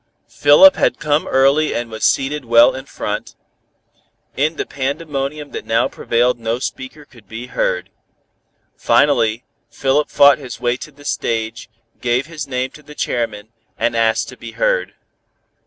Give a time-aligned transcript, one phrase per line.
[0.29, 3.35] Philip had come early and was seated well in front.
[4.35, 7.91] In the pandemonium that now prevailed no speaker could be heard.
[8.75, 11.69] Finally Philip fought his way to the stage,
[12.01, 14.95] gave his name to the chairman, and asked to be heard.